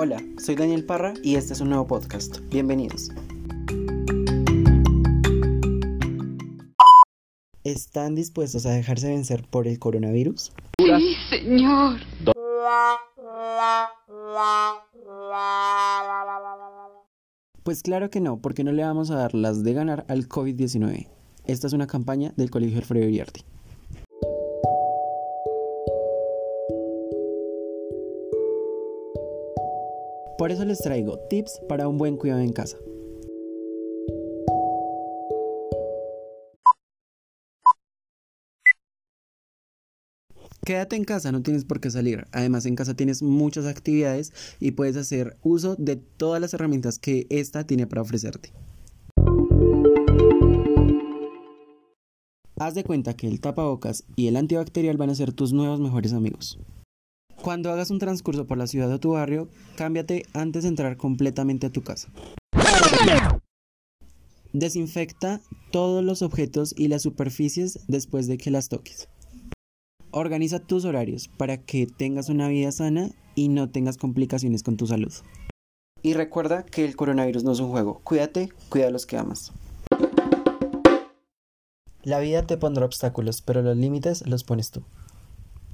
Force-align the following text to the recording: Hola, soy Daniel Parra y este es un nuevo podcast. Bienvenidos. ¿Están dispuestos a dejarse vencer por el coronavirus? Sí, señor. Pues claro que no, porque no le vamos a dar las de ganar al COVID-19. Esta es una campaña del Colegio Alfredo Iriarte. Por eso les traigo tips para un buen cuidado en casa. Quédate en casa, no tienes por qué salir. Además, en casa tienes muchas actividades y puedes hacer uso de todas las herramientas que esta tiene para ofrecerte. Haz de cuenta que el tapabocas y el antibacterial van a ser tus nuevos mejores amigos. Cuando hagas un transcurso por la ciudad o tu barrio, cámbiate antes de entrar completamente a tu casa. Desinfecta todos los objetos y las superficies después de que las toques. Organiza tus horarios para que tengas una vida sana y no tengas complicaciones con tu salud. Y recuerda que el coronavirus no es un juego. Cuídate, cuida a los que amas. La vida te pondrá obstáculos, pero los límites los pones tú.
Hola, 0.00 0.22
soy 0.36 0.54
Daniel 0.54 0.84
Parra 0.84 1.12
y 1.24 1.34
este 1.34 1.54
es 1.54 1.60
un 1.60 1.70
nuevo 1.70 1.88
podcast. 1.88 2.38
Bienvenidos. 2.50 3.10
¿Están 7.64 8.14
dispuestos 8.14 8.64
a 8.66 8.70
dejarse 8.70 9.08
vencer 9.08 9.44
por 9.50 9.66
el 9.66 9.80
coronavirus? 9.80 10.52
Sí, 10.78 11.16
señor. 11.30 11.98
Pues 17.64 17.82
claro 17.82 18.08
que 18.08 18.20
no, 18.20 18.40
porque 18.40 18.62
no 18.62 18.70
le 18.70 18.84
vamos 18.84 19.10
a 19.10 19.16
dar 19.16 19.34
las 19.34 19.64
de 19.64 19.72
ganar 19.72 20.04
al 20.06 20.28
COVID-19. 20.28 21.08
Esta 21.44 21.66
es 21.66 21.72
una 21.72 21.88
campaña 21.88 22.32
del 22.36 22.52
Colegio 22.52 22.78
Alfredo 22.78 23.08
Iriarte. 23.08 23.40
Por 30.38 30.52
eso 30.52 30.64
les 30.64 30.78
traigo 30.78 31.18
tips 31.28 31.60
para 31.68 31.88
un 31.88 31.98
buen 31.98 32.16
cuidado 32.16 32.40
en 32.40 32.52
casa. 32.52 32.78
Quédate 40.64 40.94
en 40.94 41.04
casa, 41.04 41.32
no 41.32 41.42
tienes 41.42 41.64
por 41.64 41.80
qué 41.80 41.90
salir. 41.90 42.28
Además, 42.30 42.66
en 42.66 42.76
casa 42.76 42.94
tienes 42.94 43.20
muchas 43.20 43.66
actividades 43.66 44.32
y 44.60 44.72
puedes 44.72 44.96
hacer 44.96 45.36
uso 45.42 45.74
de 45.76 45.96
todas 45.96 46.40
las 46.40 46.54
herramientas 46.54 47.00
que 47.00 47.26
esta 47.30 47.66
tiene 47.66 47.88
para 47.88 48.02
ofrecerte. 48.02 48.52
Haz 52.60 52.74
de 52.74 52.84
cuenta 52.84 53.14
que 53.14 53.26
el 53.26 53.40
tapabocas 53.40 54.04
y 54.14 54.28
el 54.28 54.36
antibacterial 54.36 54.98
van 54.98 55.10
a 55.10 55.16
ser 55.16 55.32
tus 55.32 55.52
nuevos 55.52 55.80
mejores 55.80 56.12
amigos. 56.12 56.60
Cuando 57.42 57.70
hagas 57.70 57.90
un 57.90 57.98
transcurso 57.98 58.46
por 58.46 58.58
la 58.58 58.66
ciudad 58.66 58.92
o 58.92 58.98
tu 58.98 59.12
barrio, 59.12 59.48
cámbiate 59.76 60.24
antes 60.32 60.64
de 60.64 60.70
entrar 60.70 60.96
completamente 60.96 61.68
a 61.68 61.70
tu 61.70 61.82
casa. 61.82 62.08
Desinfecta 64.52 65.40
todos 65.70 66.02
los 66.02 66.22
objetos 66.22 66.74
y 66.76 66.88
las 66.88 67.02
superficies 67.02 67.80
después 67.86 68.26
de 68.26 68.38
que 68.38 68.50
las 68.50 68.68
toques. 68.68 69.08
Organiza 70.10 70.58
tus 70.58 70.84
horarios 70.84 71.28
para 71.28 71.58
que 71.58 71.86
tengas 71.86 72.28
una 72.28 72.48
vida 72.48 72.72
sana 72.72 73.10
y 73.34 73.48
no 73.48 73.70
tengas 73.70 73.98
complicaciones 73.98 74.62
con 74.62 74.76
tu 74.76 74.86
salud. 74.86 75.12
Y 76.02 76.14
recuerda 76.14 76.64
que 76.64 76.84
el 76.84 76.96
coronavirus 76.96 77.44
no 77.44 77.52
es 77.52 77.60
un 77.60 77.70
juego. 77.70 78.00
Cuídate, 78.02 78.48
cuida 78.68 78.88
a 78.88 78.90
los 78.90 79.06
que 79.06 79.16
amas. 79.16 79.52
La 82.02 82.20
vida 82.20 82.46
te 82.46 82.56
pondrá 82.56 82.84
obstáculos, 82.86 83.42
pero 83.42 83.62
los 83.62 83.76
límites 83.76 84.26
los 84.26 84.44
pones 84.44 84.70
tú. 84.70 84.82